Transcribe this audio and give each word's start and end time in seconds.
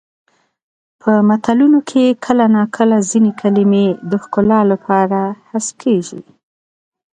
په 1.01 1.11
متلونو 1.27 1.79
کې 1.89 2.03
کله 2.25 2.45
ناکله 2.55 2.97
ځینې 3.09 3.31
کلمې 3.41 3.85
د 4.09 4.11
ښکلا 4.23 4.59
لپاره 4.71 5.19
حذف 5.49 5.69
کیږي 5.81 6.21